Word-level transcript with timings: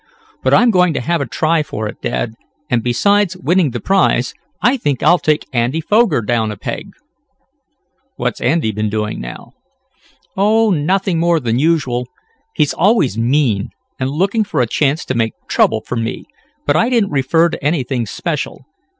But 0.41 0.51
I'm 0.55 0.71
going 0.71 0.95
to 0.95 0.99
have 0.99 1.21
a 1.21 1.27
try 1.27 1.61
for 1.61 1.87
it, 1.87 2.01
dad, 2.01 2.33
and, 2.71 2.81
besides 2.81 3.37
winning 3.37 3.69
the 3.69 3.79
prize, 3.79 4.33
I 4.59 4.75
think 4.75 5.03
I'll 5.03 5.19
take 5.19 5.45
Andy 5.53 5.79
Foger 5.79 6.23
down 6.23 6.49
a 6.51 6.57
peg. 6.57 6.93
"What's 8.15 8.41
Andy 8.41 8.71
been 8.71 8.89
doing 8.89 9.21
now?" 9.21 9.51
"Oh, 10.35 10.71
nothing 10.71 11.19
more 11.19 11.39
than 11.39 11.59
usual. 11.59 12.07
He's 12.55 12.73
always 12.73 13.15
mean, 13.15 13.69
and 13.99 14.09
looking 14.09 14.43
for 14.43 14.59
a 14.59 14.65
chance 14.65 15.05
to 15.05 15.13
make 15.13 15.33
trouble 15.47 15.83
for 15.85 15.97
me, 15.97 16.25
but 16.65 16.75
I 16.75 16.89
didn't 16.89 17.11
refer 17.11 17.49
to 17.49 17.63
anything 17.63 18.07
special. 18.07 18.65